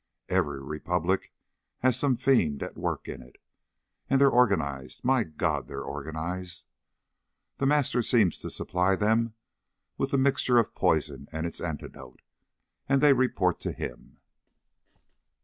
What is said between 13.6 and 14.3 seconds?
him...."